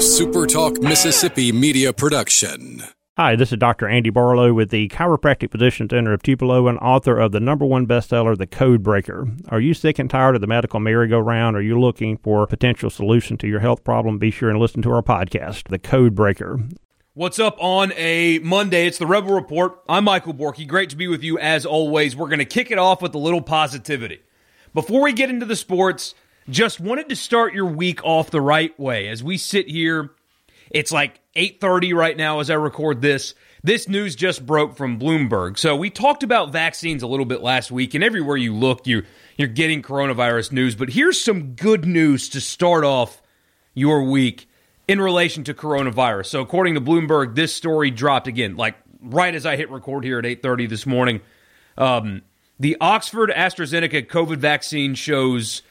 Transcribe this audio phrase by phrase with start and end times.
[0.00, 2.82] SuperTalk Mississippi media production.
[3.18, 3.86] Hi, this is Dr.
[3.86, 7.86] Andy Barlow with the Chiropractic Physician Center of Tupelo and author of the number one
[7.86, 9.28] bestseller, The Code Breaker.
[9.50, 11.54] Are you sick and tired of the medical merry-go-round?
[11.54, 14.18] Are you looking for a potential solution to your health problem?
[14.18, 16.60] Be sure and listen to our podcast, The Code Breaker.
[17.12, 18.86] What's up on a Monday?
[18.86, 19.82] It's the Rebel Report.
[19.86, 20.66] I'm Michael Borky.
[20.66, 22.16] Great to be with you as always.
[22.16, 24.20] We're going to kick it off with a little positivity.
[24.72, 26.14] Before we get into the sports,
[26.48, 29.08] just wanted to start your week off the right way.
[29.08, 30.10] As we sit here,
[30.70, 33.34] it's like 8:30 right now as I record this.
[33.62, 35.58] This news just broke from Bloomberg.
[35.58, 39.02] So we talked about vaccines a little bit last week and everywhere you look you
[39.36, 43.22] you're getting coronavirus news, but here's some good news to start off
[43.74, 44.48] your week
[44.88, 46.26] in relation to coronavirus.
[46.26, 50.18] So according to Bloomberg, this story dropped again like right as I hit record here
[50.18, 51.20] at 8:30 this morning.
[51.76, 52.22] Um,
[52.58, 55.62] the Oxford AstraZeneca COVID vaccine shows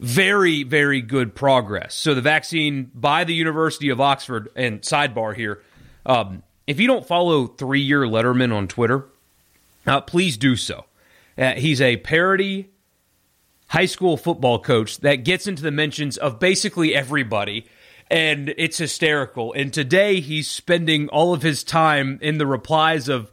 [0.00, 1.94] very, very good progress.
[1.94, 5.62] So the vaccine by the University of Oxford, and sidebar here,
[6.06, 9.06] um, if you don't follow three year Letterman on Twitter,
[9.86, 10.86] uh, please do so.
[11.36, 12.70] Uh, he's a parody
[13.68, 17.66] high school football coach that gets into the mentions of basically everybody,
[18.10, 19.52] and it's hysterical.
[19.52, 23.30] And today he's spending all of his time in the replies of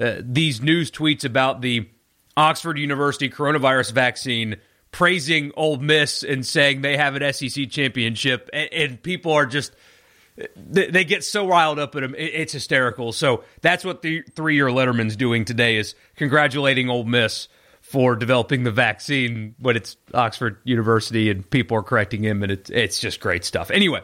[0.00, 1.88] uh, these news tweets about the
[2.36, 4.56] Oxford University coronavirus vaccine
[4.94, 9.74] praising Ole Miss and saying they have an SEC championship, and, and people are just
[10.56, 12.14] they, they, get so riled up at them.
[12.14, 13.12] it, it's hysterical.
[13.12, 17.48] So that's what the three-year Letterman's doing today is congratulating Ole Miss
[17.80, 22.70] for developing the vaccine but it's Oxford University, and people are correcting him, and it's
[22.70, 23.72] it's just great stuff.
[23.72, 24.00] Anyway,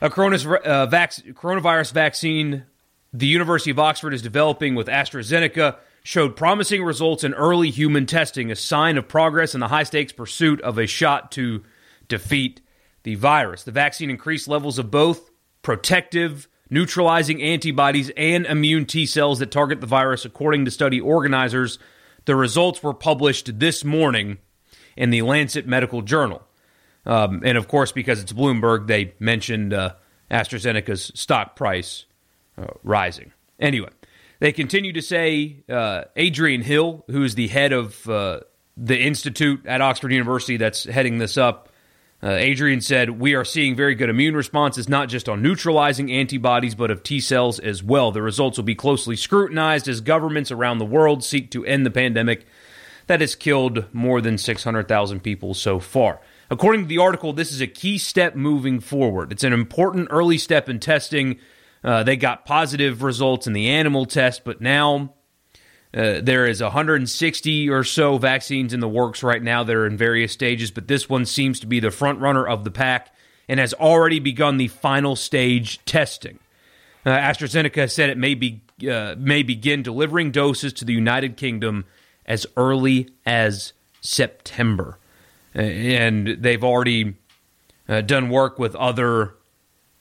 [0.00, 2.64] a uh, coronavirus vaccine
[3.12, 8.50] the University of Oxford is developing with AstraZeneca showed promising results in early human testing,
[8.50, 11.62] a sign of progress in the high stakes pursuit of a shot to
[12.08, 12.60] defeat
[13.04, 13.62] the virus.
[13.62, 15.30] The vaccine increased levels of both
[15.62, 21.78] protective, neutralizing antibodies and immune T cells that target the virus, according to study organizers.
[22.24, 24.38] The results were published this morning
[24.96, 26.42] in the Lancet Medical Journal.
[27.04, 29.94] Um, and of course, because it's Bloomberg, they mentioned uh,
[30.30, 32.06] AstraZeneca's stock price
[32.56, 33.32] uh, rising.
[33.58, 33.88] Anyway,
[34.42, 38.40] they continue to say uh, Adrian Hill, who is the head of uh,
[38.76, 41.68] the institute at Oxford University that's heading this up,
[42.24, 46.74] uh, Adrian said, We are seeing very good immune responses, not just on neutralizing antibodies,
[46.74, 48.10] but of T cells as well.
[48.10, 51.92] The results will be closely scrutinized as governments around the world seek to end the
[51.92, 52.44] pandemic
[53.06, 56.18] that has killed more than 600,000 people so far.
[56.50, 59.30] According to the article, this is a key step moving forward.
[59.30, 61.38] It's an important early step in testing
[61.84, 65.12] uh, they got positive results in the animal test, but now
[65.94, 69.96] uh, there is 160 or so vaccines in the works right now that are in
[69.96, 73.14] various stages, but this one seems to be the front runner of the pack
[73.48, 76.38] and has already begun the final stage testing.
[77.04, 81.84] Uh, AstraZeneca said it may be uh, may begin delivering doses to the United Kingdom
[82.26, 84.98] as early as September,
[85.54, 87.14] and they've already
[87.88, 89.34] uh, done work with other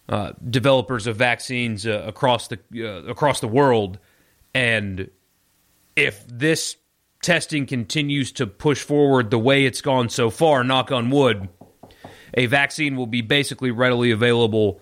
[0.10, 4.00] uh, developers of vaccines uh, across the uh, across the world,
[4.54, 5.10] and
[5.96, 6.76] if this
[7.22, 11.50] testing continues to push forward the way it's gone so far, knock on wood,
[12.34, 14.82] a vaccine will be basically readily available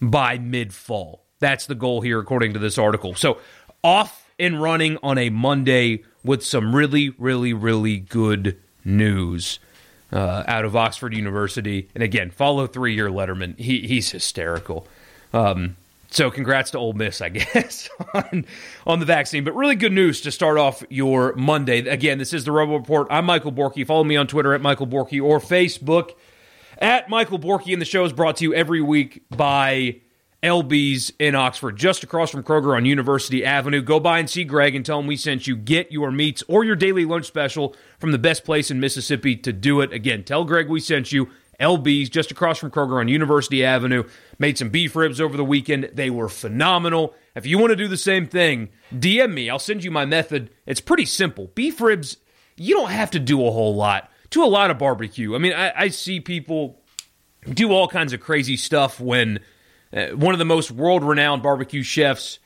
[0.00, 1.24] by mid fall.
[1.38, 3.14] That's the goal here, according to this article.
[3.14, 3.38] So,
[3.82, 9.58] off and running on a Monday with some really, really, really good news
[10.12, 11.88] uh, out of Oxford University.
[11.94, 13.58] And again, follow three year Letterman.
[13.58, 14.86] He, he's hysterical.
[15.32, 15.76] Um,
[16.10, 18.44] so congrats to Ole Miss, I guess, on,
[18.86, 19.44] on the vaccine.
[19.44, 21.78] But really good news to start off your Monday.
[21.88, 23.08] Again, this is the Rebel Report.
[23.10, 23.86] I'm Michael Borky.
[23.86, 26.10] Follow me on Twitter at Michael Borky or Facebook
[26.78, 27.72] at Michael Borky.
[27.72, 30.01] And the show is brought to you every week by
[30.42, 33.80] LB's in Oxford, just across from Kroger on University Avenue.
[33.80, 35.54] Go by and see Greg and tell him we sent you.
[35.54, 39.52] Get your meats or your daily lunch special from the best place in Mississippi to
[39.52, 39.92] do it.
[39.92, 41.28] Again, tell Greg we sent you.
[41.60, 44.02] LB's just across from Kroger on University Avenue.
[44.40, 45.90] Made some beef ribs over the weekend.
[45.92, 47.14] They were phenomenal.
[47.36, 49.48] If you want to do the same thing, DM me.
[49.48, 50.50] I'll send you my method.
[50.66, 51.52] It's pretty simple.
[51.54, 52.16] Beef ribs,
[52.56, 54.10] you don't have to do a whole lot.
[54.30, 55.36] Do a lot of barbecue.
[55.36, 56.80] I mean, I, I see people
[57.48, 59.38] do all kinds of crazy stuff when
[59.92, 62.38] uh, one of the most world renowned barbecue chefs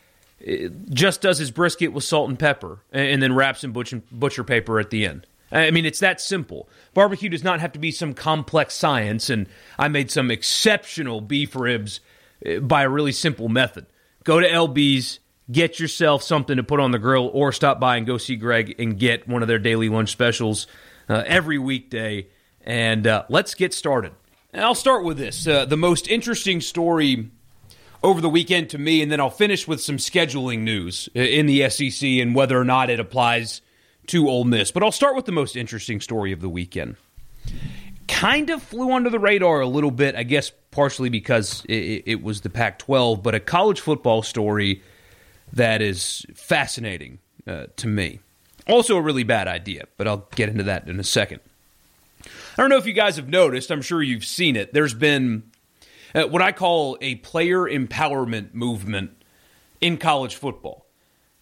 [0.47, 4.45] uh, just does his brisket with salt and pepper and then wraps in butcher, butcher
[4.45, 5.27] paper at the end.
[5.53, 6.69] I mean, it's that simple.
[6.93, 9.49] Barbecue does not have to be some complex science, and
[9.79, 12.01] I made some exceptional beef ribs
[12.45, 13.87] uh, by a really simple method.
[14.25, 15.21] Go to LB's,
[15.51, 18.75] get yourself something to put on the grill, or stop by and go see Greg
[18.81, 20.67] and get one of their daily lunch specials
[21.09, 22.27] uh, every weekday.
[22.63, 24.13] And uh, let's get started.
[24.53, 25.47] I'll start with this.
[25.47, 27.31] Uh, the most interesting story
[28.03, 31.69] over the weekend to me, and then I'll finish with some scheduling news in the
[31.71, 33.61] SEC and whether or not it applies
[34.09, 34.71] to Ole Miss.
[34.71, 36.97] But I'll start with the most interesting story of the weekend.
[38.09, 42.23] Kind of flew under the radar a little bit, I guess, partially because it, it
[42.23, 44.83] was the Pac 12, but a college football story
[45.53, 48.21] that is fascinating uh, to me.
[48.69, 51.41] Also, a really bad idea, but I'll get into that in a second.
[52.25, 54.73] I don't know if you guys have noticed, I'm sure you've seen it.
[54.73, 55.45] There's been
[56.17, 59.11] uh, what I call a player empowerment movement
[59.81, 60.87] in college football.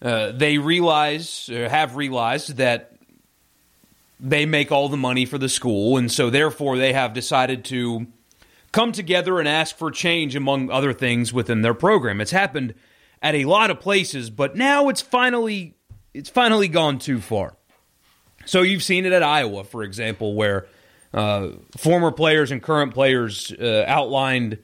[0.03, 2.97] Uh, they realize, or have realized, that
[4.21, 8.06] they make all the money for the school, and so therefore they have decided to
[8.73, 12.21] come together and ask for change, among other things, within their program.
[12.21, 12.75] It's happened
[13.23, 15.75] at a lot of places, but now it's finally
[16.12, 17.56] it's finally gone too far.
[18.47, 20.67] So you've seen it at Iowa, for example, where
[21.14, 24.58] uh, former players and current players uh, outlined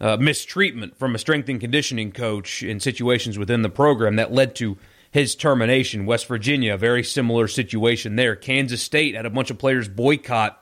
[0.00, 4.54] uh, mistreatment from a strength and conditioning coach in situations within the program that led
[4.56, 4.76] to
[5.12, 6.04] his termination.
[6.04, 8.34] West Virginia, a very similar situation there.
[8.34, 10.58] Kansas State had a bunch of players boycott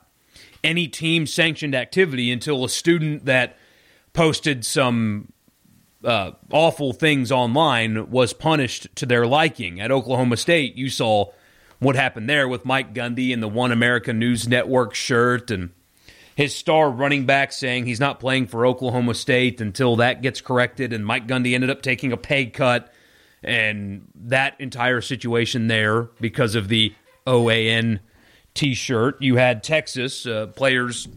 [0.63, 3.57] any team sanctioned activity until a student that
[4.13, 5.33] posted some
[6.05, 9.81] uh, awful things online was punished to their liking.
[9.81, 11.33] At Oklahoma State, you saw
[11.81, 15.71] what happened there with Mike Gundy and the One America News Network shirt and
[16.37, 20.93] his star running back saying he's not playing for Oklahoma State until that gets corrected.
[20.93, 22.93] And Mike Gundy ended up taking a pay cut.
[23.43, 26.95] And that entire situation there because of the
[27.27, 28.01] OAN
[28.55, 29.21] t shirt.
[29.21, 31.09] You had Texas uh, players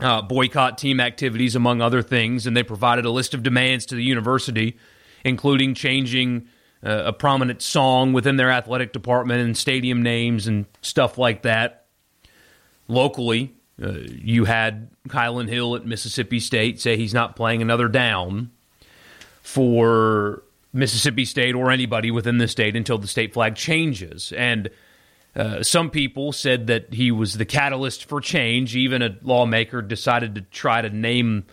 [0.00, 3.94] uh, boycott team activities, among other things, and they provided a list of demands to
[3.94, 4.76] the university,
[5.24, 6.48] including changing
[6.84, 11.86] uh, a prominent song within their athletic department and stadium names and stuff like that.
[12.88, 18.50] Locally, uh, you had Kylan Hill at Mississippi State say he's not playing another down
[19.42, 20.42] for
[20.72, 24.32] Mississippi State or anybody within the state until the state flag changes.
[24.36, 24.70] And
[25.34, 28.74] uh, some people said that he was the catalyst for change.
[28.74, 31.44] Even a lawmaker decided to try to name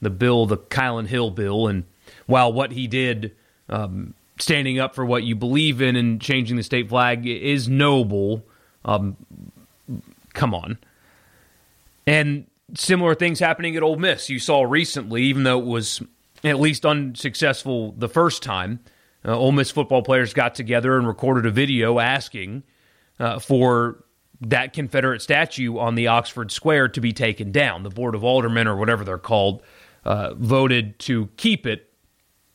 [0.00, 1.68] the bill the Kylan Hill bill.
[1.68, 1.84] And
[2.26, 3.34] while what he did
[3.68, 8.44] um, standing up for what you believe in and changing the state flag is noble.
[8.84, 9.16] Um,
[10.32, 10.78] come on.
[12.06, 14.28] And similar things happening at Ole Miss.
[14.28, 16.02] You saw recently, even though it was
[16.44, 18.80] at least unsuccessful the first time,
[19.24, 22.64] uh, Ole Miss football players got together and recorded a video asking
[23.20, 24.04] uh, for
[24.40, 27.84] that Confederate statue on the Oxford Square to be taken down.
[27.84, 29.62] The Board of Aldermen, or whatever they're called,
[30.04, 31.91] uh, voted to keep it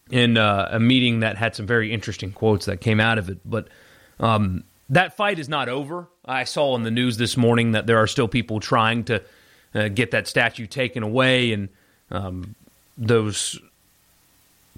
[0.09, 3.39] in uh, a meeting that had some very interesting quotes that came out of it.
[3.45, 3.67] But
[4.19, 6.07] um, that fight is not over.
[6.25, 9.23] I saw in the news this morning that there are still people trying to
[9.73, 11.69] uh, get that statue taken away, and
[12.09, 12.55] um,
[12.97, 13.59] those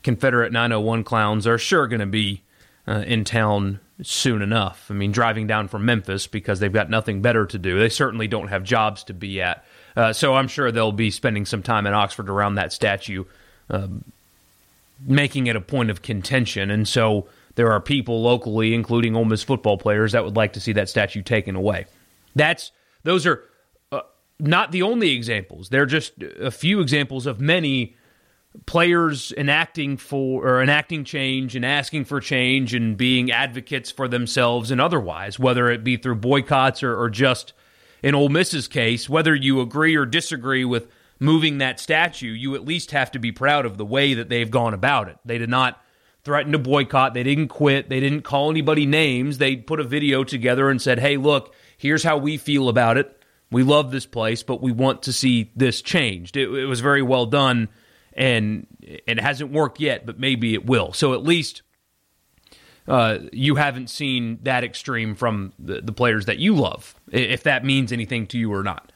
[0.03, 2.41] Confederate 901 clowns are sure going to be
[2.87, 4.87] uh, in town soon enough.
[4.89, 7.77] I mean, driving down from Memphis because they've got nothing better to do.
[7.77, 9.65] They certainly don't have jobs to be at.
[9.95, 13.25] Uh, so I'm sure they'll be spending some time in Oxford around that statue.
[13.69, 14.03] Um,
[15.05, 16.71] making it a point of contention.
[16.71, 20.59] And so there are people locally, including Ole Miss football players, that would like to
[20.59, 21.85] see that statue taken away.
[22.35, 22.71] That's
[23.03, 23.43] those are
[23.91, 24.01] uh,
[24.39, 25.69] not the only examples.
[25.69, 27.95] They're just a few examples of many
[28.65, 34.71] players enacting for or enacting change and asking for change and being advocates for themselves
[34.71, 37.53] and otherwise, whether it be through boycotts or, or just
[38.01, 40.87] in Ole Miss's case, whether you agree or disagree with
[41.19, 44.49] moving that statue, you at least have to be proud of the way that they've
[44.49, 45.17] gone about it.
[45.25, 45.81] They did not
[46.23, 49.37] threaten to boycott, they didn't quit, they didn't call anybody names.
[49.37, 53.15] They put a video together and said, hey, look, here's how we feel about it.
[53.51, 56.37] We love this place, but we want to see this changed.
[56.37, 57.69] It, it was very well done,
[58.13, 58.67] and,
[59.07, 60.93] and it hasn't worked yet, but maybe it will.
[60.93, 61.63] So at least
[62.87, 67.63] uh, you haven't seen that extreme from the, the players that you love, if that
[67.63, 68.88] means anything to you or not.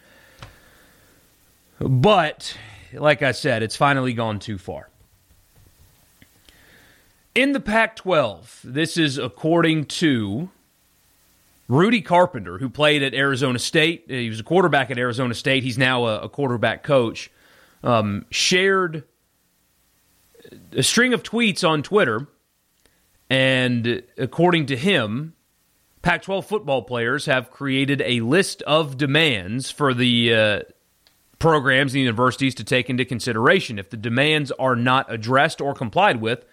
[1.80, 2.58] But,
[2.94, 4.90] like I said, it's finally gone too far.
[7.36, 10.50] In the Pac 12, this is according to
[11.68, 14.06] Rudy Carpenter, who played at Arizona State.
[14.08, 15.64] He was a quarterback at Arizona State.
[15.64, 17.32] He's now a, a quarterback coach.
[17.84, 19.04] Um, shared
[20.74, 22.28] a string of tweets on Twitter.
[23.30, 25.34] And according to him,
[26.04, 30.60] Pac 12 football players have created a list of demands for the uh,
[31.44, 33.78] programs and universities to take into consideration.
[33.78, 36.46] If the demands are not addressed or complied with,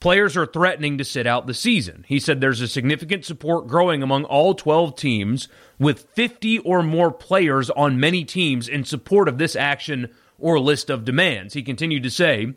[0.00, 2.06] players are threatening to sit out the season.
[2.08, 7.12] He said there's a significant support growing among all 12 teams, with 50 or more
[7.12, 11.52] players on many teams in support of this action or list of demands.
[11.52, 12.54] He continued to say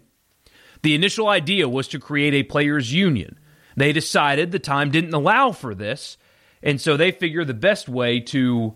[0.84, 3.38] the initial idea was to create a players' union.
[3.76, 6.18] They decided the time didn't allow for this,
[6.62, 8.74] and so they figure the best way to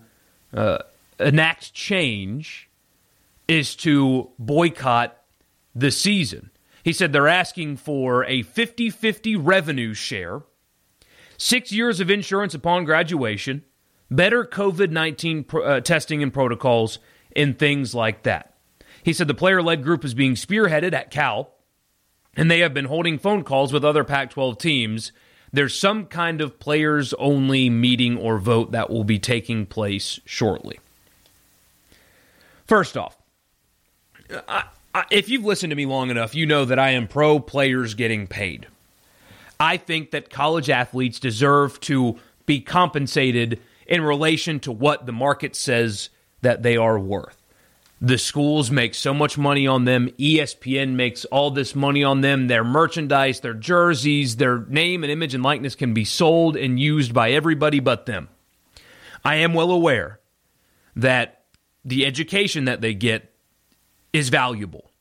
[0.54, 0.80] uh,
[1.22, 2.67] enact change
[3.48, 5.18] is to boycott
[5.74, 6.52] the season.
[6.84, 10.42] He said they're asking for a 50 50 revenue share,
[11.38, 13.64] six years of insurance upon graduation,
[14.10, 17.00] better COVID 19 uh, testing and protocols,
[17.36, 18.54] and things like that.
[19.04, 21.52] He said the player led group is being spearheaded at Cal,
[22.36, 25.12] and they have been holding phone calls with other Pac 12 teams.
[25.52, 30.80] There's some kind of players only meeting or vote that will be taking place shortly.
[32.66, 33.17] First off,
[34.48, 37.40] I, I, if you've listened to me long enough, you know that I am pro
[37.40, 38.68] players getting paid.
[39.60, 45.56] I think that college athletes deserve to be compensated in relation to what the market
[45.56, 46.10] says
[46.42, 47.42] that they are worth.
[48.00, 50.10] The schools make so much money on them.
[50.20, 52.48] ESPN makes all this money on them.
[52.48, 57.14] Their merchandise, their jerseys, their name and image and likeness can be sold and used
[57.14, 58.30] by everybody but them.
[59.26, 60.20] I am well aware
[60.96, 61.46] that
[61.84, 63.34] the education that they get
[64.14, 64.92] is valuable.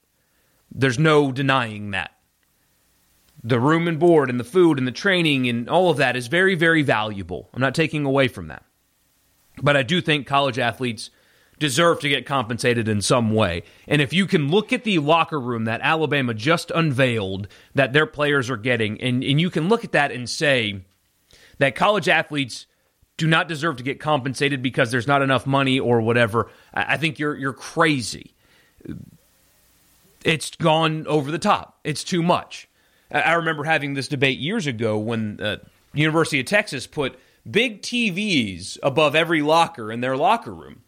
[0.73, 2.13] There's no denying that.
[3.43, 6.27] The room and board and the food and the training and all of that is
[6.27, 7.49] very, very valuable.
[7.55, 8.65] I'm not taking away from that.
[9.63, 11.11] But I do think college athletes
[11.59, 13.63] deserve to get compensated in some way.
[13.89, 18.07] And if you can look at the locker room that Alabama just unveiled that their
[18.07, 20.85] players are getting, and, and you can look at that and say
[21.59, 22.67] that college athletes
[23.17, 27.19] do not deserve to get compensated because there's not enough money or whatever, I think
[27.19, 28.35] you're you're crazy.
[30.25, 31.79] It's gone over the top.
[31.85, 32.69] It's too much.
[33.11, 35.59] I remember having this debate years ago when uh,
[35.95, 40.83] University of Texas put big TVs above every locker in their locker room.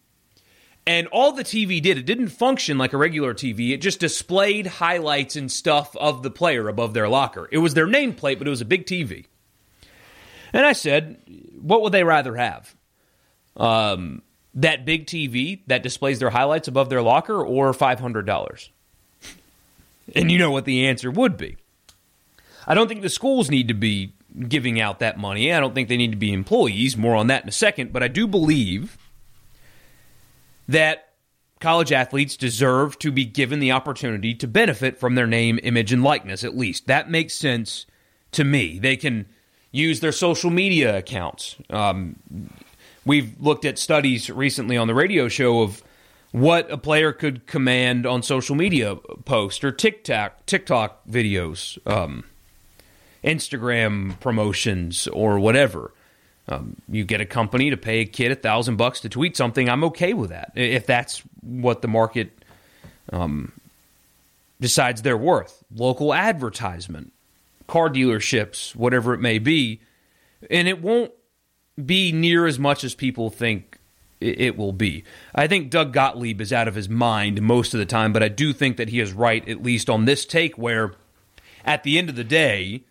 [0.86, 3.72] And all the TV did, it didn't function like a regular TV.
[3.72, 7.46] It just displayed highlights and stuff of the player above their locker.
[7.52, 9.26] It was their nameplate, but it was a big TV.
[10.52, 11.18] And I said,
[11.60, 12.74] what would they rather have?
[13.54, 14.22] Um,
[14.58, 18.68] that big TV that displays their highlights above their locker or $500?
[20.14, 21.56] And you know what the answer would be.
[22.66, 24.12] I don't think the schools need to be
[24.48, 25.52] giving out that money.
[25.52, 26.96] I don't think they need to be employees.
[26.96, 27.92] More on that in a second.
[27.92, 28.98] But I do believe
[30.66, 31.12] that
[31.60, 36.02] college athletes deserve to be given the opportunity to benefit from their name, image, and
[36.02, 36.86] likeness, at least.
[36.86, 37.86] That makes sense
[38.32, 38.78] to me.
[38.78, 39.26] They can
[39.70, 41.56] use their social media accounts.
[41.70, 42.16] Um,
[43.04, 45.82] we've looked at studies recently on the radio show of
[46.32, 52.24] what a player could command on social media posts or TikTok TikTok videos, um,
[53.24, 55.92] Instagram promotions, or whatever.
[56.50, 59.68] Um, you get a company to pay a kid a thousand bucks to tweet something.
[59.68, 62.30] I'm okay with that if that's what the market
[63.12, 63.52] um,
[64.60, 65.62] decides they're worth.
[65.74, 67.12] Local advertisement,
[67.66, 69.80] car dealerships, whatever it may be,
[70.50, 71.12] and it won't
[71.84, 73.78] be near as much as people think
[74.20, 75.04] it will be.
[75.34, 78.28] I think Doug Gottlieb is out of his mind most of the time, but I
[78.28, 80.94] do think that he is right, at least on this take, where
[81.64, 82.82] at the end of the day,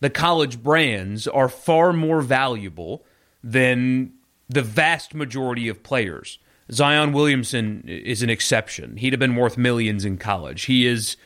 [0.00, 3.04] the college brands are far more valuable
[3.42, 4.12] than
[4.48, 6.38] the vast majority of players.
[6.72, 8.96] Zion Williamson is an exception.
[8.96, 10.64] He'd have been worth millions in college.
[10.64, 11.16] He is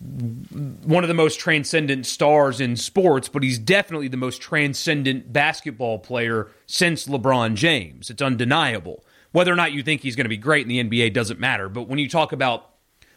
[0.00, 5.98] one of the most transcendent stars in sports, but he's definitely the most transcendent basketball
[5.98, 8.08] player since LeBron James.
[8.08, 9.04] It's undeniable.
[9.32, 11.68] Whether or not you think he's going to be great in the NBA doesn't matter.
[11.68, 12.70] But when you talk about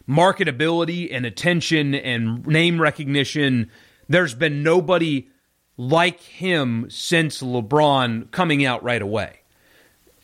[0.08, 3.70] marketability and attention and name recognition
[4.08, 5.28] there's been nobody
[5.76, 9.40] like him since LeBron coming out right away.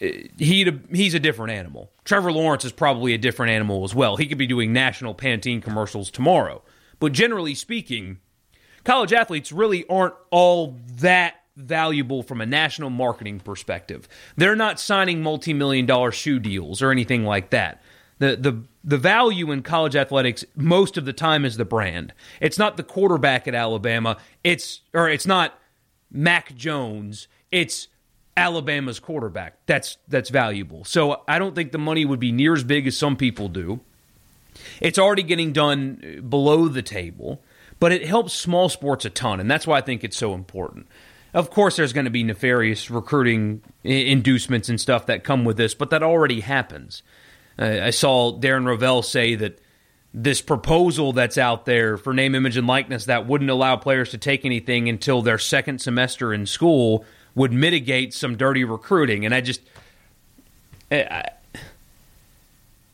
[0.00, 1.92] He he's a different animal.
[2.04, 4.16] Trevor Lawrence is probably a different animal as well.
[4.16, 6.62] He could be doing national Pantene commercials tomorrow.
[6.98, 8.18] But generally speaking,
[8.82, 14.08] college athletes really aren't all that valuable from a national marketing perspective.
[14.36, 17.82] They're not signing multi-million dollar shoe deals or anything like that.
[18.20, 22.14] The the the value in college athletics most of the time is the brand.
[22.40, 24.16] It's not the quarterback at Alabama.
[24.42, 25.58] It's or it's not
[26.10, 27.28] Mac Jones.
[27.50, 27.88] It's
[28.36, 29.58] Alabama's quarterback.
[29.66, 30.84] That's that's valuable.
[30.84, 33.80] So I don't think the money would be near as big as some people do.
[34.80, 37.40] It's already getting done below the table,
[37.78, 40.86] but it helps small sports a ton, and that's why I think it's so important.
[41.32, 45.74] Of course, there's going to be nefarious recruiting inducements and stuff that come with this,
[45.74, 47.02] but that already happens.
[47.58, 49.60] Uh, I saw Darren Rovell say that
[50.12, 54.18] this proposal that's out there for name, image, and likeness that wouldn't allow players to
[54.18, 59.24] take anything until their second semester in school would mitigate some dirty recruiting.
[59.24, 59.60] And I just.
[60.90, 61.30] Eh, I,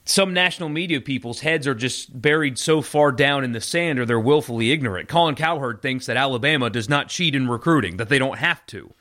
[0.08, 4.06] some national media people's heads are just buried so far down in the sand or
[4.06, 5.08] they're willfully ignorant.
[5.08, 8.92] Colin Cowherd thinks that Alabama does not cheat in recruiting, that they don't have to.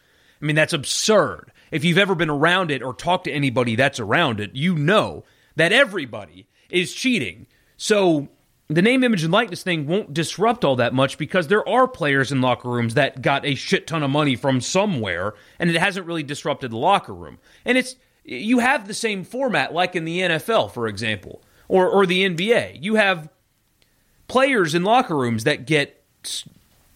[0.42, 1.52] I mean, that's absurd.
[1.70, 5.24] If you've ever been around it or talked to anybody that's around it, you know
[5.56, 7.46] that everybody is cheating.
[7.78, 8.30] So
[8.68, 12.32] the name, image, and likeness thing won't disrupt all that much because there are players
[12.32, 16.08] in locker rooms that got a shit ton of money from somewhere and it hasn't
[16.08, 17.38] really disrupted the locker room.
[17.64, 22.08] And it's you have the same format like in the NFL, for example, or, or
[22.08, 22.82] the NBA.
[22.82, 23.30] You have
[24.28, 26.04] players in locker rooms that get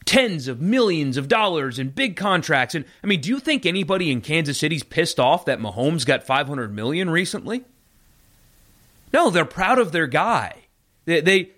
[0.06, 2.74] tens of millions of dollars in big contracts.
[2.74, 6.24] And I mean, do you think anybody in Kansas City's pissed off that Mahomes got
[6.24, 7.64] 500 million recently?
[9.14, 10.64] No, they're proud of their guy.
[11.06, 11.52] They, they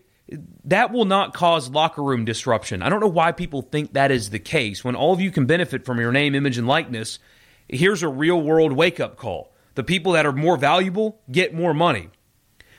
[0.65, 2.81] that will not cause locker room disruption.
[2.81, 5.45] I don't know why people think that is the case when all of you can
[5.45, 7.19] benefit from your name, image, and likeness.
[7.67, 9.53] Here's a real world wake up call.
[9.75, 12.09] The people that are more valuable get more money.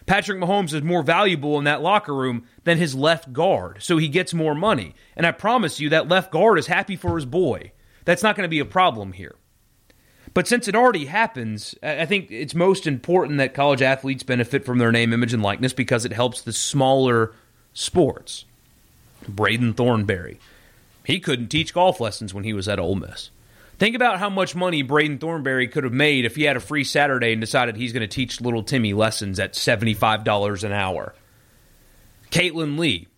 [0.07, 4.09] Patrick Mahomes is more valuable in that locker room than his left guard, so he
[4.09, 4.95] gets more money.
[5.17, 7.73] And I promise you, that left guard is happy for his boy.
[8.05, 9.37] That's not going to be a problem here.
[10.35, 14.79] But since it already happens, I think it's most important that college athletes benefit from
[14.79, 17.35] their name, image, and likeness because it helps the smaller
[17.73, 18.45] sports.
[19.29, 20.39] Braden Thornberry.
[21.05, 23.31] He couldn't teach golf lessons when he was at Ole Miss.
[23.79, 26.85] Think about how much money Braden Thornberry could have made if he had a free
[26.85, 31.15] Saturday and decided he's going to teach little Timmy lessons at $75 an hour.
[32.31, 33.09] Caitlin Lee,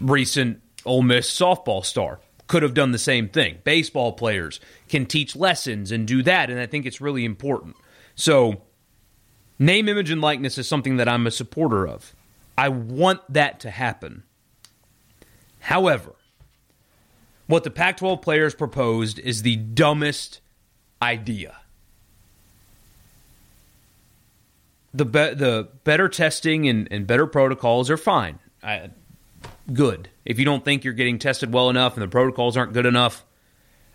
[0.00, 2.18] recent Ole Miss softball star,
[2.48, 3.58] could have done the same thing.
[3.62, 4.58] Baseball players
[4.88, 7.76] can teach lessons and do that, and I think it's really important.
[8.16, 8.62] So,
[9.58, 12.14] name, image, and likeness is something that I'm a supporter of.
[12.58, 14.24] I want that to happen.
[15.60, 16.16] However,
[17.46, 20.40] what the Pac 12 players proposed is the dumbest
[21.00, 21.58] idea.
[24.92, 28.40] The, be- the better testing and, and better protocols are fine.
[28.60, 28.90] I,
[29.72, 30.08] good.
[30.24, 33.24] If you don't think you're getting tested well enough and the protocols aren't good enough,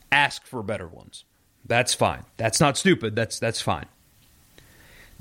[0.09, 1.25] ask for better ones.
[1.65, 2.23] That's fine.
[2.37, 3.13] That's not stupid.
[3.13, 3.87] That's that's fine.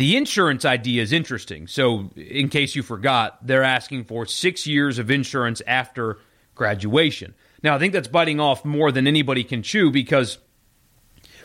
[0.03, 1.69] The insurance idea is interesting.
[1.69, 6.19] So, in case you forgot, they're asking for 6 years of insurance after
[6.57, 7.35] graduation.
[7.62, 10.38] Now, I think that's biting off more than anybody can chew because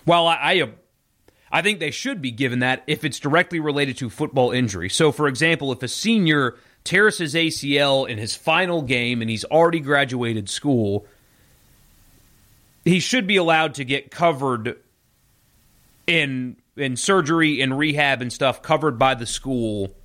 [0.05, 0.71] while I, I,
[1.51, 4.89] I think they should be given that if it's directly related to football injury.
[4.89, 9.45] So, for example, if a senior tears his ACL in his final game and he's
[9.45, 11.05] already graduated school,
[12.83, 14.79] he should be allowed to get covered
[16.07, 19.95] in in surgery and rehab and stuff covered by the school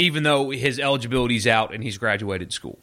[0.00, 2.78] even though his eligibility's out and he's graduated school.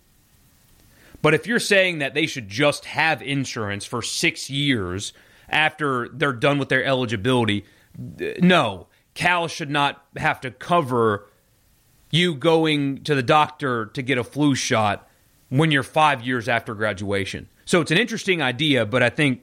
[1.24, 5.14] But if you're saying that they should just have insurance for six years
[5.50, 7.66] after they're done with their eligibility,
[8.40, 8.86] no.
[9.16, 11.28] Cal should not have to cover
[12.12, 15.10] you going to the doctor to get a flu shot
[15.50, 17.50] when you're five years after graduation.
[17.66, 19.42] So it's an interesting idea, but I think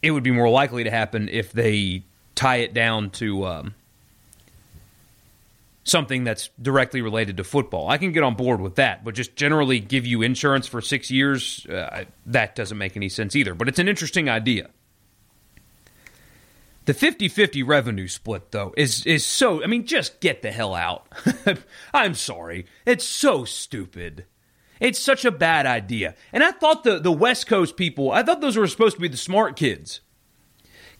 [0.00, 2.04] it would be more likely to happen if they
[2.36, 3.74] tie it down to um,
[5.82, 7.88] something that's directly related to football.
[7.88, 11.10] I can get on board with that, but just generally give you insurance for six
[11.10, 13.54] years, uh, that doesn't make any sense either.
[13.54, 14.70] But it's an interesting idea.
[16.84, 19.62] The 50 50 revenue split, though, is, is so.
[19.62, 21.08] I mean, just get the hell out.
[21.94, 22.66] I'm sorry.
[22.84, 24.24] It's so stupid.
[24.78, 26.14] It's such a bad idea.
[26.32, 29.08] And I thought the, the West Coast people, I thought those were supposed to be
[29.08, 30.00] the smart kids.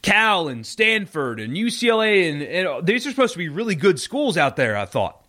[0.03, 4.37] Cal and Stanford and UCLA, and, and these are supposed to be really good schools
[4.37, 5.25] out there, I thought.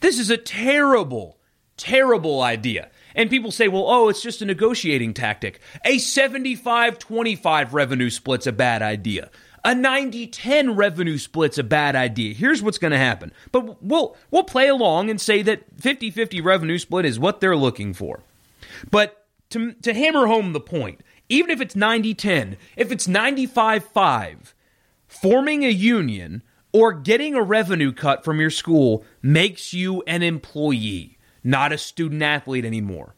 [0.00, 1.38] This is a terrible,
[1.76, 2.90] terrible idea.
[3.14, 5.60] And people say, well, oh, it's just a negotiating tactic.
[5.84, 9.30] A 75 25 revenue split's a bad idea.
[9.64, 12.34] A 90 10 revenue split's a bad idea.
[12.34, 13.32] Here's what's going to happen.
[13.52, 17.56] But we'll, we'll play along and say that 50 50 revenue split is what they're
[17.56, 18.20] looking for.
[18.90, 23.84] But to, to hammer home the point, even if it's 90 10, if it's 95
[23.84, 24.54] 5,
[25.08, 26.42] forming a union
[26.72, 32.22] or getting a revenue cut from your school makes you an employee, not a student
[32.22, 33.14] athlete anymore.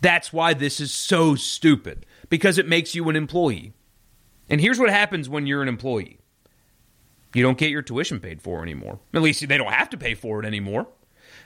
[0.00, 3.72] That's why this is so stupid, because it makes you an employee.
[4.48, 6.18] And here's what happens when you're an employee
[7.34, 9.00] you don't get your tuition paid for anymore.
[9.12, 10.86] At least they don't have to pay for it anymore.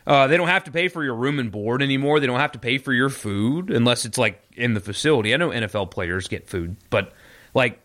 [0.06, 2.18] Uh, they don't have to pay for your room and board anymore.
[2.18, 5.34] They don't have to pay for your food unless it's like in the facility.
[5.34, 7.12] I know NFL players get food, but
[7.54, 7.80] like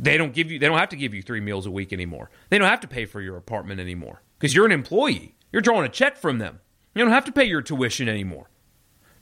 [0.00, 2.30] they don't give you they don't have to give you three meals a week anymore.
[2.48, 4.22] They don't have to pay for your apartment anymore.
[4.38, 5.34] because you're an employee.
[5.52, 6.60] You're drawing a check from them.
[6.94, 8.50] You don't have to pay your tuition anymore.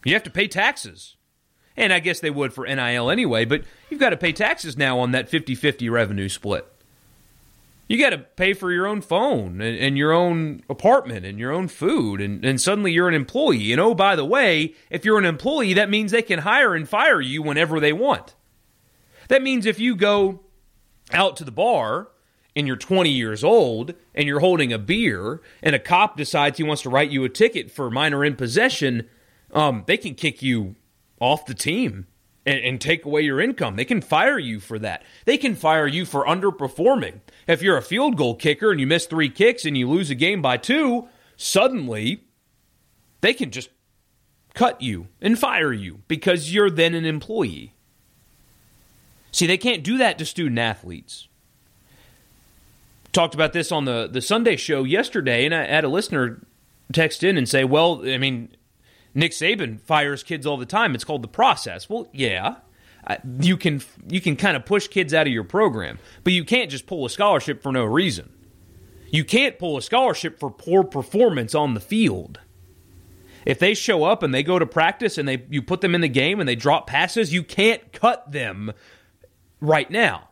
[0.04, 1.16] You have to pay taxes.
[1.76, 4.98] And I guess they would for NIL anyway, but you've got to pay taxes now
[4.98, 6.66] on that 50 50 revenue split.
[7.88, 11.52] You got to pay for your own phone and, and, your own apartment and your
[11.52, 13.70] own food, and, and suddenly you're an employee.
[13.70, 16.88] And oh, by the way, if you're an employee, that means they can hire and
[16.88, 18.34] fire you whenever they want.
[19.28, 20.40] That means if you go
[21.12, 22.08] out to the bar
[22.56, 26.64] and you're 20 years old and you're holding a beer and a cop decides he
[26.64, 29.08] wants to write you a ticket for minor in possession,
[29.52, 30.74] um, they can kick you
[31.20, 32.06] off the team
[32.46, 33.76] and, and take away your income.
[33.76, 35.02] They can fire you for that.
[35.24, 37.20] They can fire you for underperforming.
[37.46, 40.14] If you're a field goal kicker and you miss three kicks and you lose a
[40.14, 42.22] game by two, suddenly
[43.20, 43.68] they can just
[44.54, 47.74] cut you and fire you because you're then an employee.
[49.32, 51.28] See, they can't do that to student athletes.
[53.12, 56.40] Talked about this on the, the Sunday show yesterday, and I had a listener
[56.92, 58.56] text in and say, Well, I mean,
[59.16, 60.94] Nick Saban fires kids all the time.
[60.94, 61.88] It's called the process.
[61.88, 62.56] Well, yeah.
[63.40, 66.70] You can you can kind of push kids out of your program, but you can't
[66.70, 68.30] just pull a scholarship for no reason.
[69.10, 72.40] You can't pull a scholarship for poor performance on the field.
[73.46, 76.00] If they show up and they go to practice and they you put them in
[76.00, 78.72] the game and they drop passes, you can't cut them
[79.60, 80.28] right now.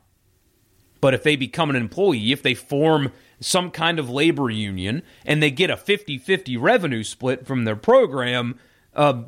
[1.01, 5.42] But if they become an employee, if they form some kind of labor union and
[5.42, 8.59] they get a 50 50 revenue split from their program,
[8.94, 9.22] uh,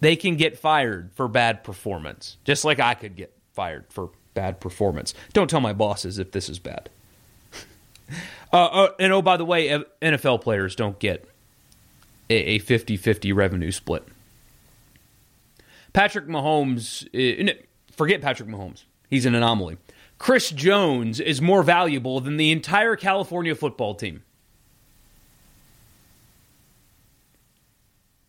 [0.00, 4.60] they can get fired for bad performance, just like I could get fired for bad
[4.60, 5.14] performance.
[5.32, 6.90] Don't tell my bosses if this is bad.
[8.52, 9.68] uh, uh, and oh, by the way,
[10.02, 11.28] NFL players don't get
[12.28, 14.04] a 50 50 revenue split.
[15.92, 17.54] Patrick Mahomes, uh,
[17.92, 19.78] forget Patrick Mahomes, he's an anomaly.
[20.18, 24.22] Chris Jones is more valuable than the entire California football team.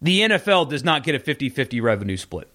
[0.01, 2.47] The NFL does not get a 50 50 revenue split.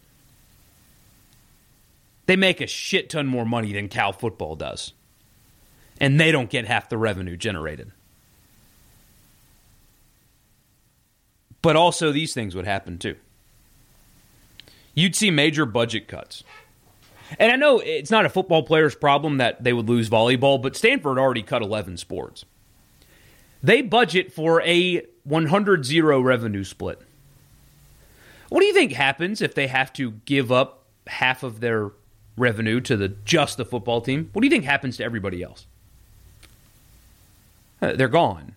[2.26, 4.92] They make a shit ton more money than Cal football does.
[6.00, 7.92] And they don't get half the revenue generated.
[11.60, 13.16] But also, these things would happen too.
[14.94, 16.42] You'd see major budget cuts.
[17.38, 20.76] And I know it's not a football player's problem that they would lose volleyball, but
[20.76, 22.44] Stanford already cut 11 sports.
[23.62, 27.00] They budget for a 100 0 revenue split.
[28.52, 31.92] What do you think happens if they have to give up half of their
[32.36, 34.28] revenue to the just the football team?
[34.34, 35.66] What do you think happens to everybody else?
[37.80, 38.54] Uh, they're gone.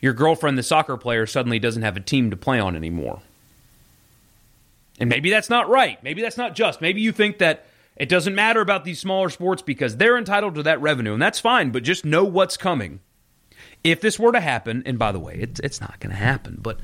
[0.00, 3.20] Your girlfriend, the soccer player, suddenly doesn't have a team to play on anymore.
[4.98, 6.02] And maybe that's not right.
[6.02, 6.80] Maybe that's not just.
[6.80, 10.62] Maybe you think that it doesn't matter about these smaller sports because they're entitled to
[10.62, 13.00] that revenue, and that's fine, but just know what's coming.
[13.84, 16.58] If this were to happen, and by the way, it's, it's not going to happen,
[16.60, 16.80] but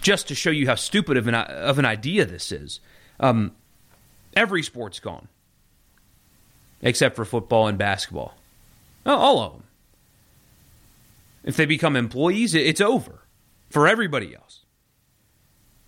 [0.00, 2.80] just to show you how stupid of an, of an idea this is,
[3.18, 3.52] um,
[4.36, 5.28] every sport's gone
[6.84, 8.36] except for football and basketball.
[9.06, 9.62] all of them.
[11.42, 13.22] If they become employees, it's over
[13.70, 14.64] for everybody else.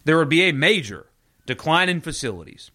[0.04, 1.06] There would be a major
[1.46, 2.70] decline in facilities.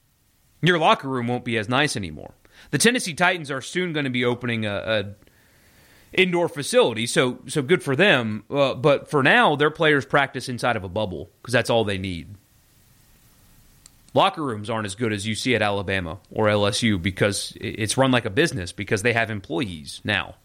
[0.61, 2.33] Your locker room won't be as nice anymore.
[2.69, 5.05] The Tennessee Titans are soon going to be opening a, a
[6.13, 8.43] indoor facility, so so good for them.
[8.49, 11.97] Uh, but for now, their players practice inside of a bubble because that's all they
[11.97, 12.35] need.
[14.13, 18.11] Locker rooms aren't as good as you see at Alabama or LSU because it's run
[18.11, 20.35] like a business because they have employees now.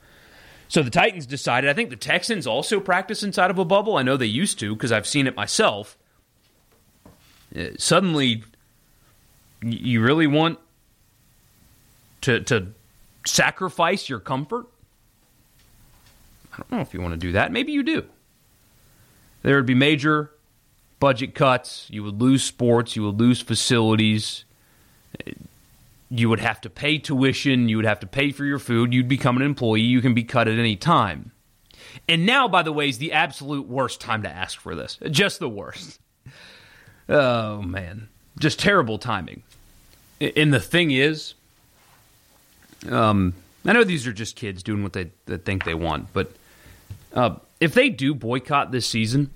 [0.68, 1.68] So the Titans decided.
[1.68, 3.96] I think the Texans also practice inside of a bubble.
[3.96, 5.98] I know they used to because I've seen it myself.
[7.57, 8.44] Uh, suddenly,
[9.62, 10.59] you really want
[12.22, 12.68] to to
[13.24, 14.66] sacrifice your comfort
[16.56, 17.52] I don't know if you want to do that.
[17.52, 18.04] Maybe you do.
[19.42, 20.30] There would be major
[20.98, 21.86] budget cuts.
[21.90, 22.96] You would lose sports.
[22.96, 24.44] You would lose facilities.
[26.08, 27.68] You would have to pay tuition.
[27.68, 28.94] You would have to pay for your food.
[28.94, 29.82] You'd become an employee.
[29.82, 31.32] You can be cut at any time.
[32.08, 34.98] And now, by the way, is the absolute worst time to ask for this.
[35.10, 36.00] Just the worst.
[37.08, 38.08] Oh, man.
[38.38, 39.42] Just terrible timing.
[40.20, 41.34] And the thing is,
[42.88, 46.32] um, I know these are just kids doing what they, they think they want, but
[47.16, 49.31] uh, if they do boycott this season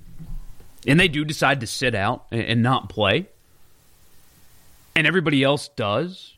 [0.87, 3.29] and they do decide to sit out and, and not play,
[4.95, 6.37] and everybody else does,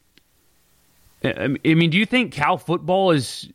[1.24, 3.48] I mean, do you think Cal football is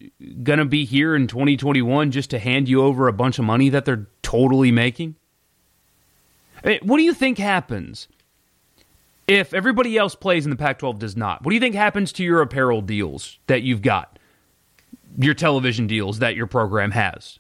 [0.44, 3.70] going to be here in 2021 just to hand you over a bunch of money
[3.70, 5.16] that they're totally making?
[6.82, 8.08] What do you think happens
[9.28, 11.44] if everybody else plays and the Pac 12 does not?
[11.44, 14.18] What do you think happens to your apparel deals that you've got,
[15.18, 17.40] your television deals that your program has?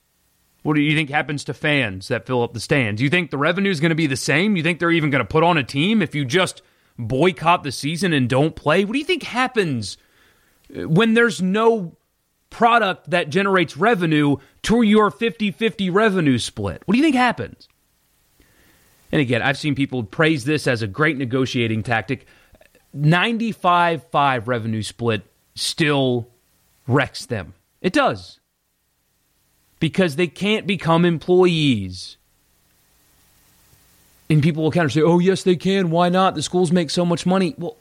[0.64, 3.02] What do you think happens to fans that fill up the stands?
[3.02, 4.58] You think the revenue is going to be the same?
[4.58, 6.62] You think they're even going to put on a team if you just
[6.98, 8.84] boycott the season and don't play?
[8.84, 9.98] What do you think happens
[10.76, 11.96] uh, when there's no
[12.50, 16.82] product that generates revenue to your 50 50 revenue split?
[16.86, 17.68] What do you think happens?
[19.12, 22.26] And again, I've seen people praise this as a great negotiating tactic.
[22.94, 25.24] 95 5 revenue split
[25.56, 26.30] still
[26.88, 27.54] wrecks them.
[27.82, 28.37] It does.
[29.80, 32.18] Because they can't become employees.
[34.30, 35.90] And people will counter say, oh, yes, they can.
[35.90, 36.36] Why not?
[36.36, 37.56] The schools make so much money.
[37.58, 37.78] Well,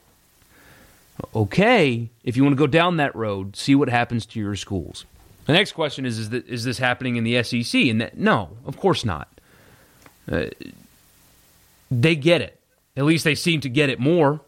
[1.34, 5.04] okay, if you want to go down that road, see what happens to your schools.
[5.46, 7.82] The next question is is, this happening in the SEC?
[7.82, 9.28] And that, no, of course not.
[10.30, 10.46] Uh,
[11.90, 12.60] they get it.
[12.96, 14.40] At least they seem to get it more.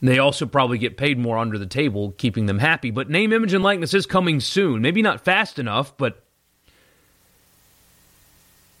[0.00, 2.90] They also probably get paid more under the table, keeping them happy.
[2.90, 4.82] But name, image, and likeness is coming soon.
[4.82, 6.24] Maybe not fast enough, but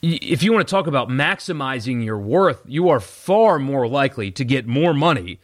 [0.02, 4.44] if you want to talk about maximizing your worth, you are far more likely to
[4.44, 5.38] get more money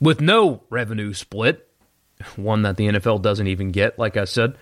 [0.00, 1.66] with no revenue split,
[2.36, 4.56] one that the NFL doesn't even get, like I said,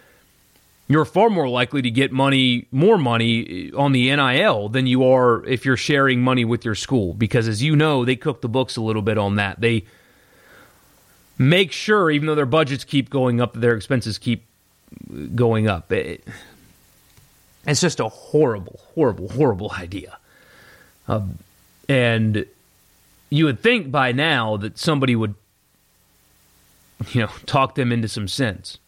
[0.86, 5.04] you're far more likely to get money, more money eh, on the NIL than you
[5.04, 7.14] are if you're sharing money with your school.
[7.14, 9.60] Because as you know, they cook the books a little bit on that.
[9.60, 9.84] They
[11.38, 14.46] make sure, even though their budgets keep going up, their expenses keep
[15.34, 15.90] going up.
[15.90, 16.28] It,
[17.66, 20.18] it's just a horrible, horrible, horrible idea.
[21.08, 21.38] Um,
[21.88, 22.46] and
[23.30, 25.34] you would think by now that somebody would,
[27.10, 28.78] you know, talk them into some sense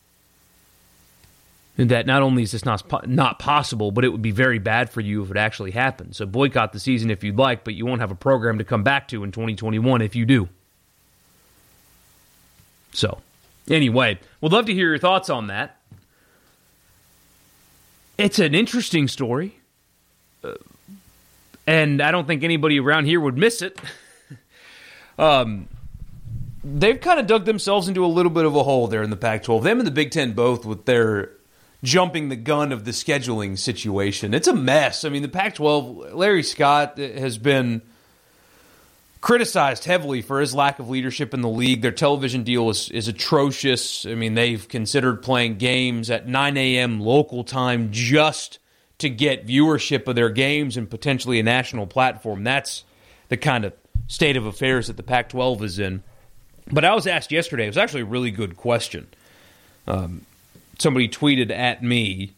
[1.77, 5.03] that not only is this not not possible, but it would be very bad for
[5.03, 6.17] you if it actually happened.
[6.17, 8.83] So boycott the season if you'd like, but you won't have a program to come
[8.83, 10.49] back to in 2021 if you do.
[12.93, 13.19] So,
[13.69, 15.76] anyway, we'd love to hear your thoughts on that.
[18.19, 19.59] It's an interesting story,
[20.43, 20.55] uh,
[21.67, 23.79] and I don't think anybody around here would miss it.
[25.19, 25.69] um,
[26.65, 29.17] they've kind of dug themselves into a little bit of a hole there in the
[29.17, 29.65] Pac 12.
[29.65, 31.33] Them and the Big Ten both with their
[31.83, 34.33] jumping the gun of the scheduling situation.
[34.33, 35.05] It's a mess.
[35.05, 37.83] I mean, the Pac 12, Larry Scott has been
[39.27, 41.83] criticized heavily for his lack of leadership in the league.
[41.83, 44.07] Their television deal is, is atrocious.
[44.07, 47.01] I mean, they've considered playing games at 9 a.m.
[47.01, 48.61] local time just
[48.99, 52.45] to get viewership of their games and potentially a national platform.
[52.45, 52.85] That's
[53.29, 53.73] the kind of
[54.07, 56.05] state of affairs that the Pac 12 is in.
[56.71, 59.09] But I was asked yesterday, it was actually a really good question.
[59.89, 60.25] Um,
[60.79, 62.36] somebody tweeted at me.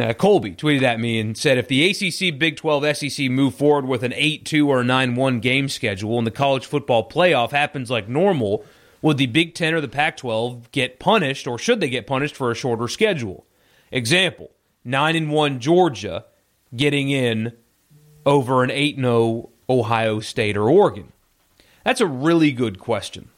[0.00, 3.86] Uh, Colby tweeted at me and said, if the ACC, Big 12, SEC move forward
[3.86, 7.90] with an 8 2 or 9 1 game schedule and the college football playoff happens
[7.90, 8.64] like normal,
[9.02, 12.34] would the Big 10 or the Pac 12 get punished or should they get punished
[12.34, 13.44] for a shorter schedule?
[13.92, 14.50] Example
[14.84, 16.24] 9 and 1 Georgia
[16.74, 17.52] getting in
[18.24, 21.12] over an 8 0 Ohio State or Oregon?
[21.84, 23.28] That's a really good question.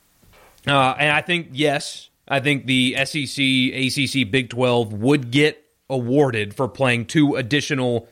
[0.67, 5.62] Uh, and I think, yes, I think the SEC, ACC, Big 12 would get
[5.93, 8.09] awarded for playing two additional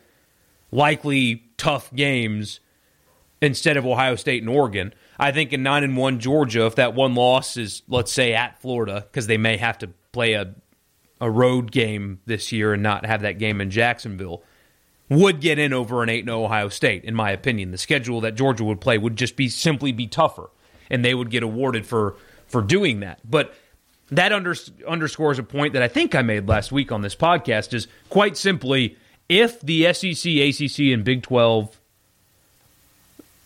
[0.71, 2.61] likely tough games
[3.43, 4.95] instead of Ohio State and Oregon.
[5.19, 8.61] I think in 9 and 1 Georgia if that one loss is let's say at
[8.61, 10.55] Florida because they may have to play a
[11.23, 14.43] a road game this year and not have that game in Jacksonville
[15.11, 17.73] would get in over an 8 0 Ohio State in my opinion.
[17.73, 20.51] The schedule that Georgia would play would just be simply be tougher
[20.89, 22.17] and they would get awarded for
[22.47, 23.21] for doing that.
[23.29, 23.55] But
[24.11, 24.55] that under,
[24.87, 28.37] underscores a point that I think I made last week on this podcast is quite
[28.37, 28.97] simply
[29.29, 31.81] if the SEC, ACC, and Big 12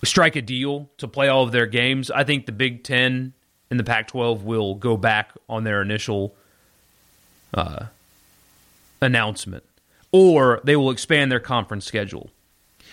[0.03, 3.33] strike a deal to play all of their games, I think the Big 10
[3.71, 6.35] and the Pac 12 will go back on their initial
[7.53, 7.87] uh,
[9.03, 9.65] announcement,
[10.13, 12.31] or they will expand their conference schedule.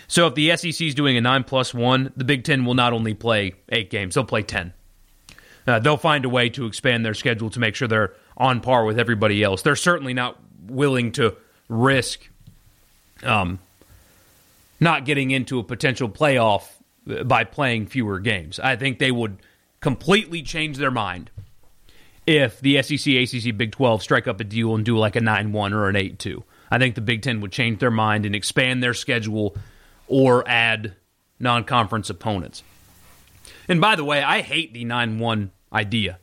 [0.08, 2.92] So if the SEC is doing a 9 plus 1, the Big 10 will not
[2.92, 4.74] only play eight games, they'll play 10
[5.66, 8.84] uh, they'll find a way to expand their schedule to make sure they're on par
[8.84, 9.62] with everybody else.
[9.62, 11.36] They're certainly not willing to
[11.68, 12.28] risk
[13.22, 13.58] um,
[14.80, 16.64] not getting into a potential playoff
[17.24, 18.58] by playing fewer games.
[18.58, 19.38] I think they would
[19.80, 21.30] completely change their mind
[22.26, 25.52] if the SEC, ACC, Big 12 strike up a deal and do like a 9
[25.52, 26.44] 1 or an 8 2.
[26.70, 29.56] I think the Big 10 would change their mind and expand their schedule
[30.06, 30.94] or add
[31.38, 32.62] non conference opponents.
[33.68, 36.18] And by the way, I hate the 9 1 idea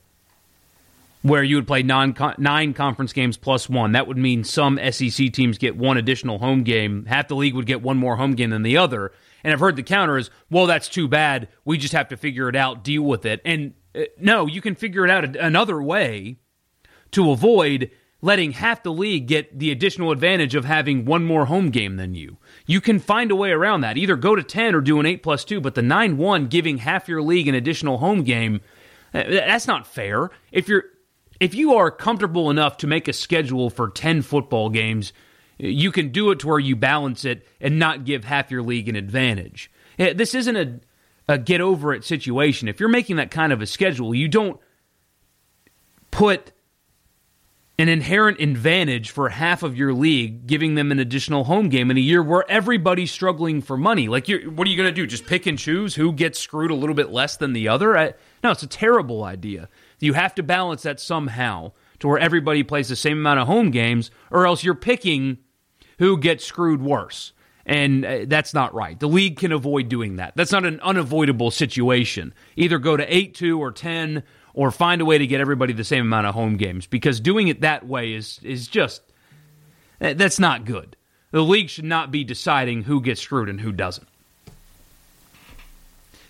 [1.21, 3.91] where you would play nine conference games plus one.
[3.91, 7.05] That would mean some SEC teams get one additional home game.
[7.05, 9.11] Half the league would get one more home game than the other.
[9.43, 11.49] And I've heard the counter is, well, that's too bad.
[11.65, 13.41] We just have to figure it out, deal with it.
[13.43, 16.37] And uh, no, you can figure it out another way
[17.11, 21.69] to avoid letting half the league get the additional advantage of having one more home
[21.69, 22.37] game than you.
[22.69, 23.97] You can find a way around that.
[23.97, 26.77] Either go to 10 or do an 8 plus 2, but the 9 1 giving
[26.77, 28.61] half your league an additional home game,
[29.11, 30.29] uh, that's not fair.
[30.51, 30.83] If you're
[31.39, 35.13] if you are comfortable enough to make a schedule for 10 football games,
[35.57, 38.87] you can do it to where you balance it and not give half your league
[38.87, 39.71] an advantage.
[39.97, 40.79] This isn't a,
[41.27, 42.67] a get over it situation.
[42.67, 44.59] If you're making that kind of a schedule, you don't
[46.11, 46.51] put
[47.79, 51.95] an inherent advantage for half of your league, giving them an additional home game in
[51.95, 54.09] a year where everybody's struggling for money.
[54.09, 55.07] Like, what are you going to do?
[55.07, 57.97] Just pick and choose who gets screwed a little bit less than the other?
[57.97, 58.13] I,
[58.43, 59.69] no, it's a terrible idea.
[59.99, 63.71] You have to balance that somehow to where everybody plays the same amount of home
[63.71, 65.37] games, or else you're picking
[65.99, 67.31] who gets screwed worse.
[67.65, 68.99] And uh, that's not right.
[68.99, 70.33] The league can avoid doing that.
[70.35, 72.33] That's not an unavoidable situation.
[72.57, 74.23] Either go to 8 2 or 10
[74.59, 77.47] or find a way to get everybody the same amount of home games because doing
[77.47, 79.01] it that way is is just
[80.01, 80.97] eh, that's not good.
[81.31, 84.09] The league should not be deciding who gets screwed and who doesn't.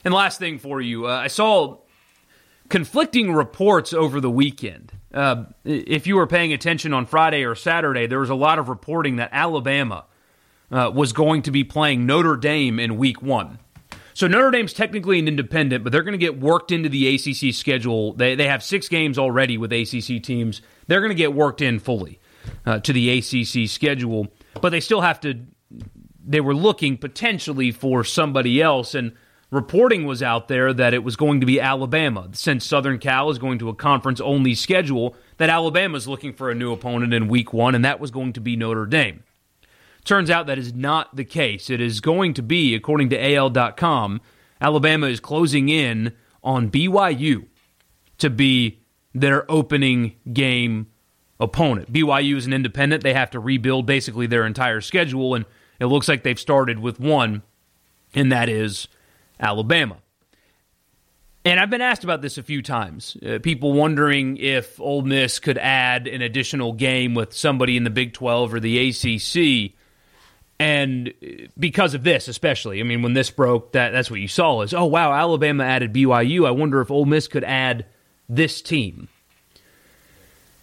[0.06, 1.78] And last thing for you, uh, I saw
[2.70, 4.92] conflicting reports over the weekend.
[5.12, 8.70] Uh, if you were paying attention on Friday or Saturday, there was a lot of
[8.70, 10.06] reporting that Alabama
[10.72, 13.58] uh, was going to be playing Notre Dame in Week One.
[14.13, 17.54] So Notre Dame's technically an independent, but they're going to get worked into the ACC
[17.54, 18.13] schedule.
[18.13, 20.62] They they have six games already with ACC teams.
[20.88, 22.19] They're going to get worked in fully
[22.65, 24.28] uh, to the ACC schedule,
[24.62, 25.39] but they still have to.
[26.26, 29.13] They were looking potentially for somebody else, and
[29.52, 32.30] reporting was out there that it was going to be Alabama.
[32.34, 36.50] Since Southern Cal is going to a conference only schedule, that Alabama is looking for
[36.50, 39.24] a new opponent in Week One, and that was going to be Notre Dame.
[40.04, 41.70] Turns out that is not the case.
[41.70, 44.22] It is going to be, according to AL.com,
[44.62, 47.46] Alabama is closing in on BYU
[48.18, 48.80] to be
[49.14, 50.88] their opening game
[51.40, 51.92] opponent.
[51.92, 53.04] BYU is an independent.
[53.04, 55.46] They have to rebuild basically their entire schedule, and
[55.80, 57.44] it looks like they've started with one,
[58.14, 58.88] and that is
[59.40, 59.98] Alabama.
[61.46, 63.16] And I've been asked about this a few times.
[63.26, 67.90] Uh, people wondering if Ole Miss could add an additional game with somebody in the
[67.90, 69.74] Big 12 or the ACC.
[70.60, 71.13] And
[71.58, 74.74] because of this, especially, I mean, when this broke, that that's what you saw is,
[74.74, 76.45] oh wow, Alabama added BYU.
[76.45, 77.86] I wonder if Ole Miss could add
[78.28, 79.08] this team.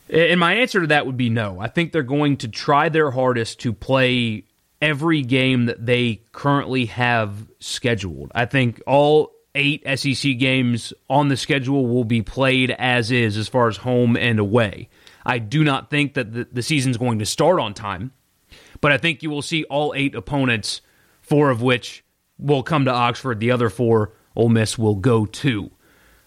[0.09, 1.59] And my answer to that would be no.
[1.59, 4.45] I think they're going to try their hardest to play
[4.81, 8.31] every game that they currently have scheduled.
[8.35, 13.49] I think all eight SEC games on the schedule will be played as is, as
[13.49, 14.89] far as home and away.
[15.25, 18.13] I do not think that the, the season's going to start on time.
[18.81, 20.81] But I think you will see all eight opponents,
[21.21, 22.05] four of which
[22.39, 23.41] will come to Oxford.
[23.41, 25.71] The other four, Ole Miss will go to.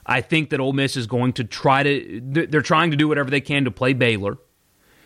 [0.05, 2.21] I think that Ole Miss is going to try to.
[2.23, 4.37] They're trying to do whatever they can to play Baylor.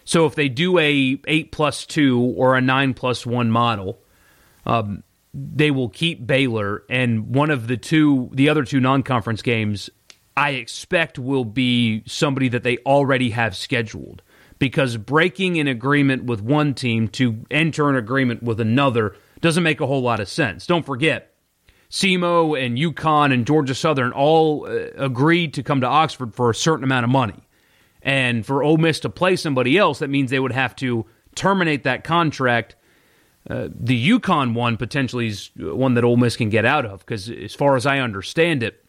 [0.05, 4.01] So if they do a eight plus two or a nine plus one model,
[4.65, 5.03] um,
[5.33, 9.89] they will keep Baylor, and one of the two, the other two non-conference games,
[10.37, 14.21] I expect will be somebody that they already have scheduled
[14.63, 19.81] because breaking an agreement with one team to enter an agreement with another doesn't make
[19.81, 20.65] a whole lot of sense.
[20.65, 21.33] Don't forget,
[21.89, 26.55] SEMO and UConn and Georgia Southern all uh, agreed to come to Oxford for a
[26.55, 27.43] certain amount of money.
[28.01, 31.83] And for Ole Miss to play somebody else, that means they would have to terminate
[31.83, 32.77] that contract.
[33.49, 37.29] Uh, the UConn one potentially is one that Ole Miss can get out of because,
[37.29, 38.82] as far as I understand it,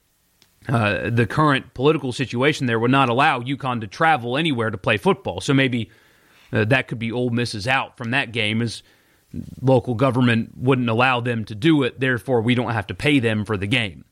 [0.68, 4.96] uh, the current political situation there would not allow UConn to travel anywhere to play
[4.96, 5.40] football.
[5.40, 5.90] So maybe
[6.52, 8.82] uh, that could be Ole Miss's out from that game, as
[9.60, 12.00] local government wouldn't allow them to do it.
[12.00, 14.04] Therefore, we don't have to pay them for the game.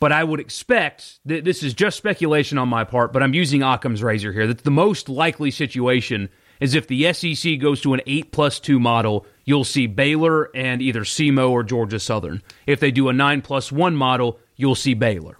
[0.00, 3.62] But I would expect that this is just speculation on my part, but I'm using
[3.62, 4.46] Occam's razor here.
[4.46, 6.28] That the most likely situation
[6.60, 10.82] is if the SEC goes to an 8 plus 2 model, you'll see Baylor and
[10.82, 12.42] either SEMO or Georgia Southern.
[12.66, 15.38] If they do a 9 plus 1 model, you'll see Baylor.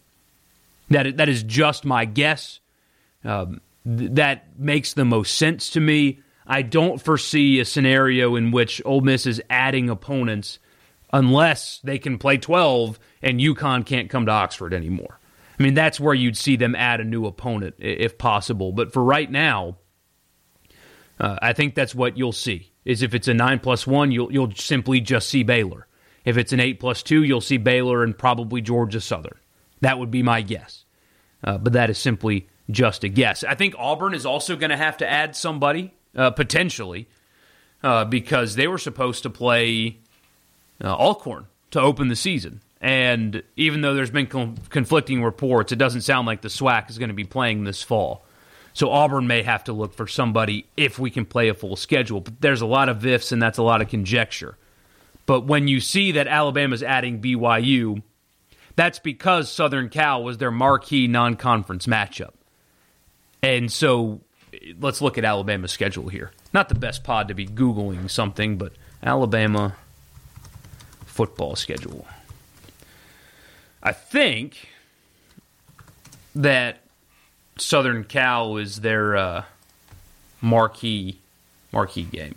[0.91, 2.61] That that is just my guess.
[3.25, 6.21] Um, th- that makes the most sense to me.
[6.47, 10.59] I don't foresee a scenario in which Ole Miss is adding opponents
[11.13, 15.19] unless they can play 12 and UConn can't come to Oxford anymore.
[15.59, 18.73] I mean, that's where you'd see them add a new opponent if possible.
[18.73, 19.79] But for right now,
[21.21, 22.73] uh, I think that's what you'll see.
[22.85, 25.87] Is if it's a nine plus one, you'll you'll simply just see Baylor.
[26.25, 29.39] If it's an 8 plus 2, you'll see Baylor and probably Georgia Southern.
[29.81, 30.85] That would be my guess.
[31.43, 33.45] Uh, but that is simply just a guess.
[33.45, 37.07] I think Auburn is also going to have to add somebody, uh, potentially,
[37.83, 39.99] uh, because they were supposed to play
[40.83, 42.63] uh, Alcorn to open the season.
[42.81, 47.09] And even though there's been conflicting reports, it doesn't sound like the SWAC is going
[47.09, 48.25] to be playing this fall.
[48.75, 52.21] So Auburn may have to look for somebody if we can play a full schedule.
[52.21, 54.57] But there's a lot of ifs and that's a lot of conjecture.
[55.27, 58.03] But when you see that Alabama's adding BYU,
[58.77, 62.33] that's because Southern Cal was their marquee non conference matchup.
[63.43, 64.21] And so
[64.79, 66.33] let's look at Alabama's schedule here.
[66.53, 68.73] Not the best pod to be Googling something, but
[69.03, 69.77] Alabama
[71.07, 72.07] football schedule.
[73.83, 74.69] I think
[76.35, 76.81] that
[77.59, 79.45] Southern Cal is their uh,
[80.41, 81.21] marquee
[81.73, 82.35] marquee game.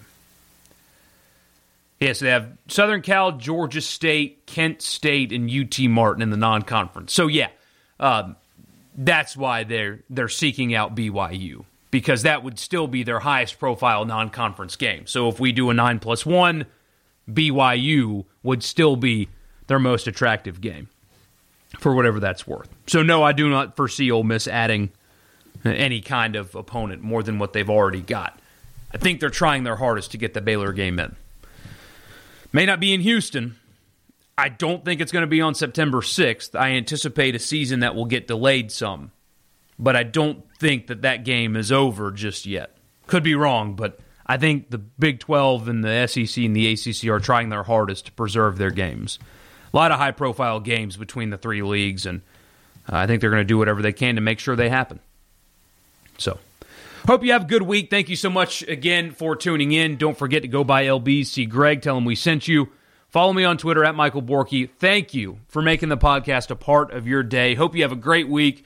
[2.00, 7.12] Yes, they have Southern Cal, Georgia State, Kent State, and UT Martin in the non-conference.
[7.12, 7.50] So yeah,
[8.00, 8.36] um,
[8.96, 14.06] that's why they're they're seeking out BYU because that would still be their highest profile
[14.06, 15.08] non-conference game.
[15.08, 16.66] So if we do a nine plus one,
[17.30, 19.30] BYU would still be
[19.68, 20.90] their most attractive game
[21.80, 22.70] for whatever that's worth.
[22.88, 24.92] So no, I do not foresee Ole Miss adding
[25.66, 28.40] any kind of opponent more than what they've already got.
[28.94, 31.16] I think they're trying their hardest to get the Baylor game in.
[32.52, 33.58] May not be in Houston.
[34.38, 36.58] I don't think it's going to be on September 6th.
[36.58, 39.12] I anticipate a season that will get delayed some,
[39.80, 42.78] but I don't think that that game is over just yet.
[43.08, 47.10] Could be wrong, but I think the Big 12 and the SEC and the ACC
[47.10, 49.18] are trying their hardest to preserve their games.
[49.74, 52.22] A lot of high profile games between the three leagues, and
[52.92, 55.00] uh, I think they're going to do whatever they can to make sure they happen.
[56.18, 56.38] So,
[57.08, 57.90] hope you have a good week.
[57.90, 59.96] Thank you so much again for tuning in.
[59.96, 62.70] Don't forget to go by LB, see Greg, tell him we sent you.
[63.08, 64.70] Follow me on Twitter at Michael Borky.
[64.78, 67.56] Thank you for making the podcast a part of your day.
[67.56, 68.66] Hope you have a great week.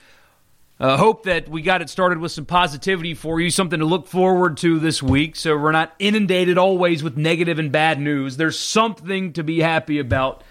[0.80, 4.08] Uh, hope that we got it started with some positivity for you, something to look
[4.08, 8.36] forward to this week so we're not inundated always with negative and bad news.
[8.38, 10.44] There's something to be happy about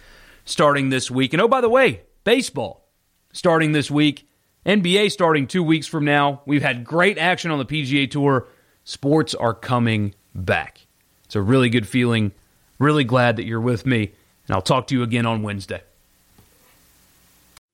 [0.45, 1.33] starting this week.
[1.33, 2.89] And oh, by the way, baseball
[3.33, 4.30] starting this week.
[4.67, 6.43] NBA starting two weeks from now.
[6.47, 8.47] We've had great action on the PGA Tour.
[8.85, 10.87] Sports are coming back.
[11.25, 12.33] It's a really good feeling.
[12.79, 14.13] Really glad that you're with me.
[14.47, 15.83] And I'll talk to you again on Wednesday.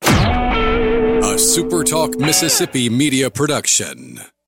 [0.03, 4.21] A SuperTalk Mississippi media production.